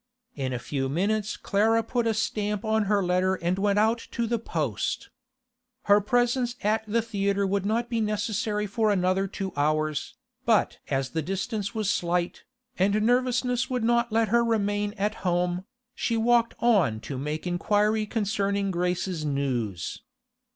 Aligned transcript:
In 0.35 0.51
a 0.51 0.57
few 0.57 0.89
minutes 0.89 1.37
Clara 1.37 1.83
put 1.83 2.07
a 2.07 2.15
stamp 2.15 2.65
on 2.65 2.85
her 2.85 3.03
letter 3.03 3.35
and 3.35 3.59
went 3.59 3.77
out 3.77 4.07
to 4.09 4.25
the 4.25 4.39
post. 4.39 5.11
Her 5.83 6.01
presence 6.01 6.55
at 6.63 6.83
the 6.87 7.03
theatre 7.03 7.45
would 7.45 7.67
not 7.67 7.87
be 7.87 8.01
necessary 8.01 8.65
for 8.65 8.89
another 8.89 9.27
two 9.27 9.53
hours, 9.55 10.15
but 10.43 10.79
as 10.89 11.11
the 11.11 11.21
distance 11.21 11.75
was 11.75 11.87
slight, 11.91 12.45
and 12.79 12.99
nervousness 13.03 13.69
would 13.69 13.83
not 13.83 14.11
let 14.11 14.29
her 14.29 14.43
remain 14.43 14.95
at 14.97 15.13
home, 15.21 15.65
she 15.93 16.17
walked 16.17 16.55
on 16.57 16.99
to 17.01 17.19
make 17.19 17.45
inquiry 17.45 18.07
concerning 18.07 18.71
Grace's 18.71 19.23
news. 19.23 20.01